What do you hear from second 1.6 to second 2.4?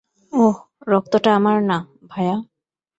না, ভায়া।